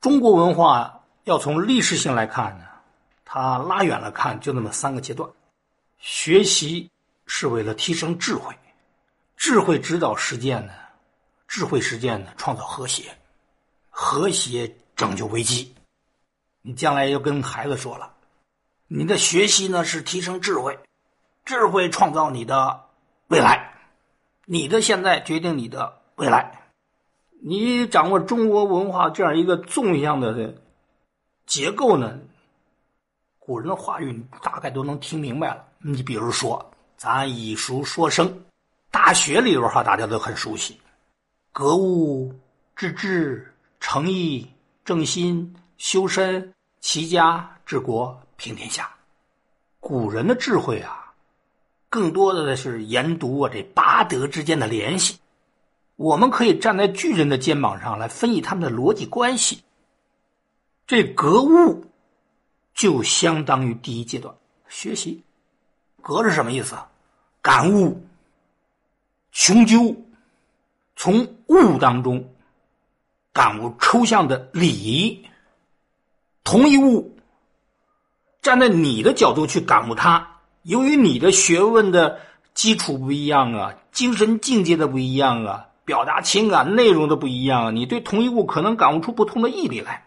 [0.00, 2.64] 中国文化要从历史性来看呢，
[3.22, 5.28] 它拉远了看就那么三个阶段：
[5.98, 6.90] 学习
[7.26, 8.56] 是为了提升智慧，
[9.36, 10.72] 智慧指导实践呢，
[11.46, 13.14] 智慧实践呢创造和谐，
[13.90, 15.74] 和谐拯救危机。
[16.62, 18.10] 你将来要跟孩子说了，
[18.88, 20.78] 你的学习呢是提升智慧，
[21.44, 22.86] 智慧创造你的
[23.28, 23.74] 未来，
[24.46, 26.59] 你的现在决定你的未来。
[27.42, 30.54] 你掌握中国文化这样一个纵向的
[31.46, 32.18] 结构呢，
[33.38, 35.64] 古人的话语你大概都能听明白了。
[35.78, 38.44] 你比如说，咱以书说生，
[38.90, 40.78] 大学里边哈大家都很熟悉，
[41.50, 42.30] 格物
[42.76, 44.46] 致知、诚意
[44.84, 48.90] 正心、修身齐家治国平天下。
[49.80, 51.10] 古人的智慧啊，
[51.88, 55.18] 更多的是研读啊这八德之间的联系。
[56.00, 59.62] 我们可以站在巨人的肩膀上来分析他们的逻辑关系。
[60.86, 61.84] 这格物
[62.74, 64.34] 就相当于第一阶段
[64.66, 65.22] 学习。
[66.00, 66.74] 格是什么意思？
[67.42, 68.02] 感悟、
[69.30, 69.94] 穷究，
[70.96, 72.26] 从物当中
[73.34, 75.28] 感悟抽象的理。
[76.44, 77.14] 同一物，
[78.40, 82.18] 站在你的角度去感悟它，由于你的学问的
[82.54, 85.66] 基础不一样啊，精神境界的不一样啊。
[85.84, 90.06] 表达情感内容的不一样，你对同一物可能感悟出不同的意义来。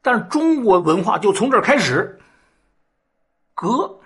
[0.00, 2.20] 但是中国文化就从这儿开始，
[3.54, 3.98] 格，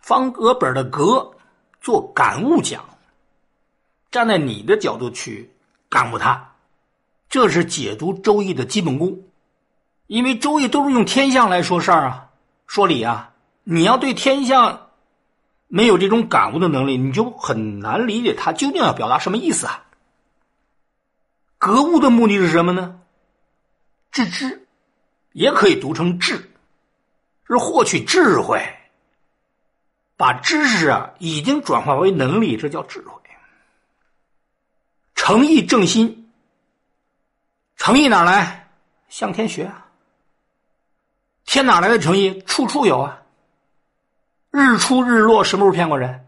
[0.00, 1.32] 方格本的格
[1.80, 2.84] 做感悟讲，
[4.10, 5.50] 站在你的角度去
[5.88, 6.52] 感悟它，
[7.28, 9.18] 这是解读《周易》的基本功。
[10.06, 12.28] 因为《周易》都是用天象来说事儿啊，
[12.66, 14.83] 说理啊，你要对天象。
[15.74, 19.84] 没有这种感悟的能力，你就很难理解他究竟要表达什么意思啊。
[21.58, 23.00] 格物的目的是什么呢？
[24.12, 24.68] 致知，
[25.32, 26.48] 也可以读成智，
[27.48, 28.64] 是获取智慧，
[30.16, 33.20] 把知识啊已经转化为能力，这叫智慧。
[35.16, 36.30] 诚意正心，
[37.74, 38.70] 诚意哪来？
[39.08, 39.88] 向天学啊。
[41.44, 42.40] 天哪来的诚意？
[42.42, 43.23] 处处有啊。
[44.56, 46.24] 日出日落什么时候骗过人？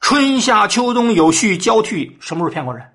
[0.00, 2.94] 春夏秋冬有序交替什么时候骗过人？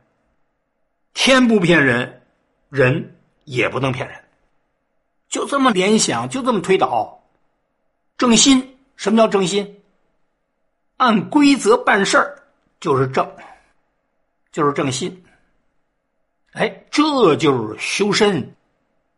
[1.15, 2.21] 天不骗人，
[2.69, 4.15] 人也不能骗人。
[5.27, 7.19] 就这么联想，就这么推导。
[8.15, 9.81] 正心，什么叫正心？
[10.97, 12.43] 按规则办事儿
[12.79, 13.27] 就是正，
[14.51, 15.25] 就是正心。
[16.51, 18.53] 哎，这就是修身。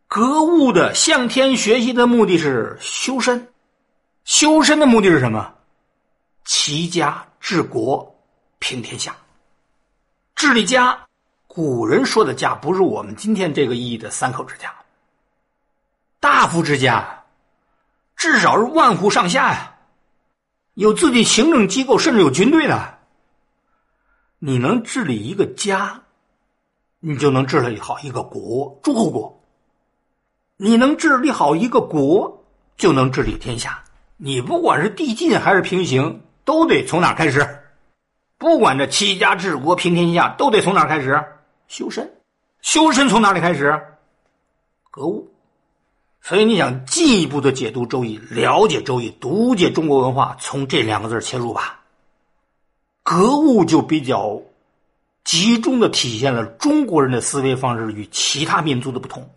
[0.06, 3.46] 格物的向天学习的目的是修身。
[4.28, 5.54] 修身的目的是什么？
[6.44, 8.14] 齐家治国
[8.58, 9.16] 平天下。
[10.34, 11.06] 治理家，
[11.46, 14.70] 古人说的家不是我们今天这个意义的三口之家。
[16.20, 17.24] 大夫之家，
[18.16, 19.74] 至少是万户上下呀，
[20.74, 22.98] 有自己行政机构，甚至有军队的。
[24.40, 26.02] 你能治理一个家，
[27.00, 29.42] 你就能治理好一个国，诸侯国。
[30.58, 32.44] 你能治理好一个国，
[32.76, 33.82] 就能治理天下。
[34.20, 37.48] 你不管是递进还是平行，都得从哪开始？
[38.36, 41.24] 不管这齐家治国平天下，都得从哪开始？
[41.68, 42.12] 修身，
[42.60, 43.80] 修身从哪里开始？
[44.90, 45.32] 格物。
[46.20, 51.80] 所以你想进一步的解读《周易》，了解《周易》，读解中国文化，从这两个字切入吧。
[53.04, 54.42] 格物就比较
[55.22, 59.30] 集中的体现了中国人的思维方式与其他民族的不同，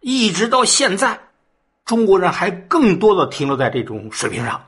[0.00, 1.18] 一直到现在。
[1.86, 4.62] 中国人还更多的停留在这种水平上。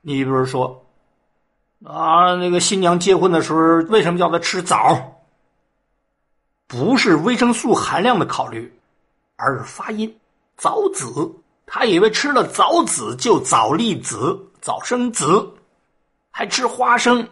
[0.00, 0.84] 你比如说，
[1.84, 5.22] 啊，那个新娘结婚的时候，为什么叫她吃枣？
[6.66, 8.80] 不是维生素含量的考虑，
[9.36, 10.18] 而是发音
[10.56, 11.06] 枣子。
[11.66, 15.54] 他以为吃了枣子就早立子、早生子，
[16.30, 17.26] 还吃花生，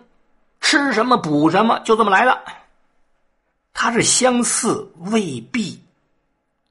[0.61, 2.41] 吃什么补什么，就这么来的。
[3.73, 5.83] 它是相似，未必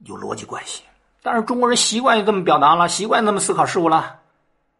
[0.06, 0.82] 有逻辑关系。
[1.22, 4.20] 但是中国人习惯于这么表达了，习惯这么思考事物了，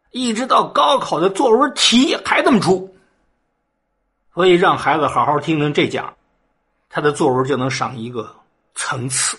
[0.09, 2.95] 一直到高考的作文题还这么出，
[4.33, 6.15] 所以让孩子好好听听这讲，
[6.89, 8.35] 他的作文就能上一个
[8.73, 9.37] 层次，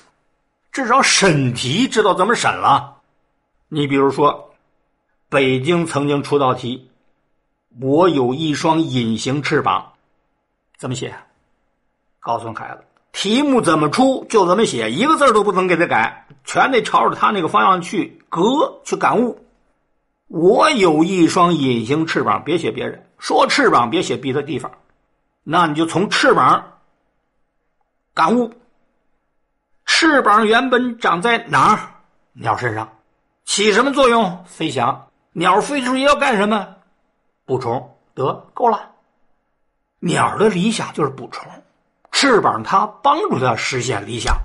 [0.70, 2.96] 至少审题知道怎么审了。
[3.68, 4.54] 你比如说，
[5.28, 6.90] 北京曾经出道题，
[7.80, 9.92] 我有一双隐形翅膀，
[10.78, 11.14] 怎么写？
[12.20, 12.84] 告诉孩子。
[13.12, 19.38] 题目怎么出就怎么写，一个字都不能给他改，全得朝着他那个方向去格去感悟。
[20.28, 24.72] 我有一双隐形翅膀，别写别人说翅膀，别写别的地方，
[25.44, 26.78] 那你就从翅膀
[28.14, 28.52] 感悟。
[29.84, 31.78] 翅膀原本长在哪儿？
[32.32, 32.88] 鸟身上，
[33.44, 34.44] 起什么作用？
[34.46, 35.08] 飞翔。
[35.34, 36.76] 鸟飞出去要干什么？
[37.44, 37.94] 捕虫。
[38.14, 38.90] 得够了。
[39.98, 41.50] 鸟的理想就是捕虫，
[42.22, 44.40] 翅膀它帮助它实现理想。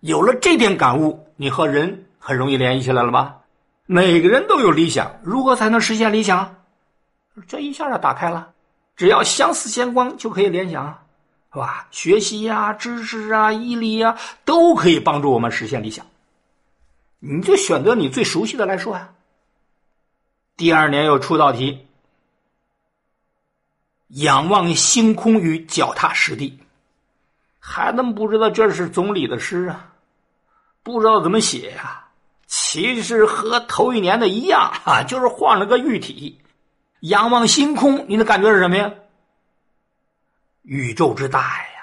[0.00, 3.36] 有了这点感悟，你和人很容易联系起来了吧？
[3.86, 6.56] 每个人都有理想，如何才能实现理想？
[7.46, 8.50] 这一下就打开了，
[8.96, 11.04] 只要相似相关就可以联想，
[11.52, 11.86] 是吧？
[11.92, 16.04] 学习呀、知识啊、毅力呀，都可以帮助我们实现理想。
[17.20, 19.08] 你就选择你最熟悉的来说呀。
[20.56, 21.86] 第二年又出道题，
[24.08, 26.58] 仰望星空与脚踏实地，
[27.66, 29.90] 孩子们不知道这是总理的诗啊，
[30.82, 32.06] 不知道怎么写呀。
[32.46, 36.38] 其实和头一年的一样啊，就是换了个喻体。
[37.00, 38.92] 仰望星空，你的感觉是什么呀？
[40.60, 41.80] 宇宙之大呀，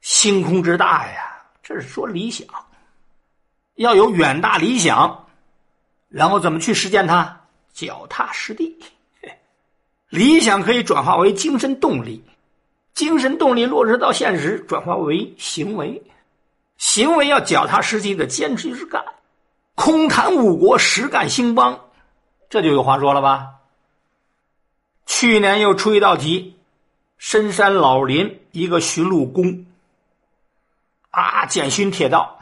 [0.00, 2.46] 星空之大呀，这是说理想，
[3.74, 5.26] 要有远大理想，
[6.08, 7.40] 然后怎么去实践它？
[7.72, 8.78] 脚踏实地。
[10.08, 12.24] 理想可以转化为精神动力，
[12.98, 16.02] 精神动力落实到现实，转化为行为，
[16.78, 19.00] 行为要脚踏实地的坚持去干，
[19.76, 21.78] 空谈误国，实干兴邦。
[22.50, 23.50] 这就有话说了吧？
[25.06, 26.56] 去年又出一道题，
[27.18, 29.64] 深山老林一个巡路工，
[31.10, 32.40] 啊，检巡铁道，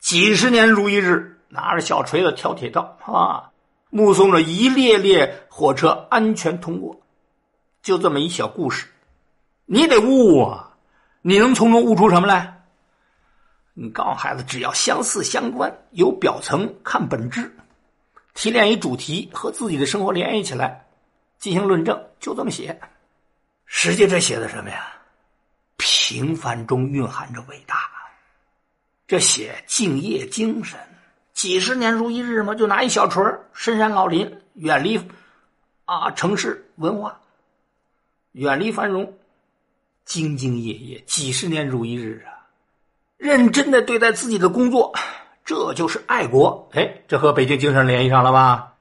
[0.00, 3.48] 几十年如一日，拿着小锤子挑铁道啊，
[3.88, 7.00] 目送着一列列火车安全通过，
[7.82, 8.86] 就这么一小故事，
[9.66, 10.70] 你得悟啊！
[11.22, 12.62] 你能从中悟出什么来？
[13.72, 17.50] 你告诉孩子，只要相似相关，有表层看本质。
[18.34, 20.84] 提炼一主题和自己的生活联系起来，
[21.38, 22.78] 进行论证，就这么写。
[23.64, 24.92] 实际这写的什么呀？
[25.76, 27.90] 平凡中蕴含着伟大。
[29.06, 30.78] 这写敬业精神，
[31.32, 33.22] 几十年如一日嘛，就拿一小锤
[33.52, 35.00] 深山老林，远离
[35.84, 37.20] 啊城市文化，
[38.32, 39.12] 远离繁荣，
[40.06, 42.46] 兢兢业业，几十年如一日啊，
[43.16, 44.92] 认真的对待自己的工作。
[45.44, 48.72] 这就是爱国，哎，这和北京精神联系上了吧？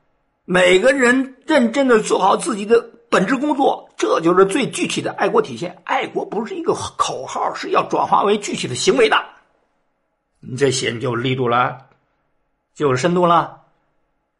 [0.45, 5.77] 每个人认真的做好自己的本职工作，这就是最具体的爱国体现。
[5.83, 9.17] 爱国不是一个口号，是要转化为具体的行为的。
[10.39, 11.77] 你这写你就力度了，
[12.73, 13.61] 就有深度了。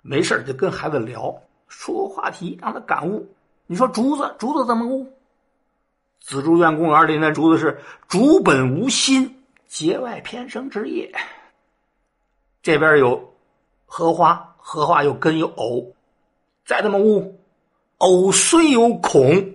[0.02, 1.34] 没事就跟孩子聊，
[1.68, 3.26] 说话题，让他感悟。
[3.68, 5.12] 你说竹子，竹子怎么悟？
[6.24, 7.78] 紫竹院公园里那竹子是
[8.08, 11.14] 竹本无心，节外偏生之叶。
[12.62, 13.36] 这边有
[13.86, 15.94] 荷花，荷花有根有藕，
[16.66, 17.38] 再这么悟，
[17.98, 19.54] 藕虽有孔，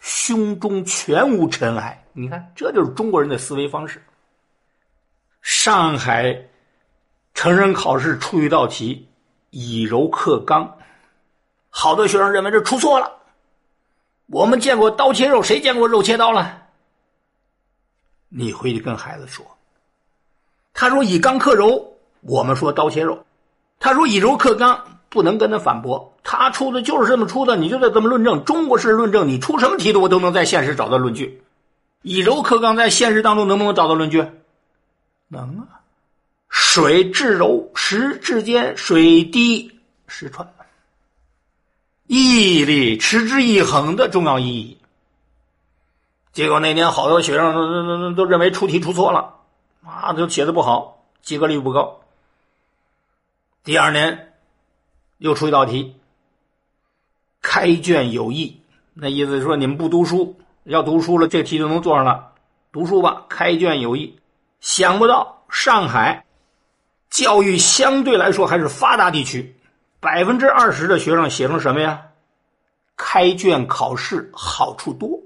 [0.00, 2.04] 胸中全无尘埃。
[2.12, 4.02] 你看，这就是中国人的思维方式。
[5.42, 6.36] 上海
[7.34, 9.08] 成人考试出一道题，
[9.50, 10.76] 以柔克刚，
[11.68, 13.19] 好多学生认为这出错了。
[14.30, 16.62] 我们见过刀切肉，谁见过肉切刀了？
[18.28, 19.44] 你回去跟孩子说，
[20.72, 21.86] 他说以刚克柔。
[22.20, 23.24] 我们说刀切肉，
[23.78, 26.14] 他说以柔克刚，不能跟他反驳。
[26.22, 28.44] 他出的就是这么出的，你就得这么论证。
[28.44, 31.42] 中国式论证，你出什么题的，我都能在现实找到论据。
[32.02, 34.24] 以柔克刚，在现实当中能不能找到论据？
[35.28, 35.80] 能啊。
[36.50, 40.46] 水至柔，石至坚，水滴石穿。
[42.12, 44.78] 毅力，持之以恒的重要意义。
[46.32, 49.36] 结果那年好多学生都都都都认为出题出错了，
[49.86, 52.00] 啊，都写的不好，及格率不高。
[53.62, 54.32] 第二年，
[55.18, 55.94] 又出一道题。
[57.42, 58.60] 开卷有益，
[58.92, 62.32] 那意思是说你们不读书，要读书了，这题就能做上了。
[62.72, 64.18] 读书吧，开卷有益。
[64.60, 66.24] 想不到上海
[67.08, 69.54] 教育相对来说还是发达地区，
[70.00, 72.02] 百分之二十的学生写成什么呀？
[72.96, 75.20] 开卷考试好处多，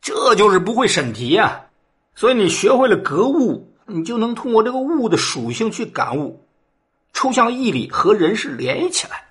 [0.00, 1.66] 这就是不会审题呀。
[2.14, 6.44] 所以你学会了格物，你就能通过这个物的属性去感悟。
[7.12, 9.24] 抽象义理和人事联系起来。